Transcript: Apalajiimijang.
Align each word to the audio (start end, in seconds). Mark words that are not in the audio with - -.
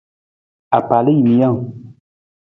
Apalajiimijang. 0.77 1.57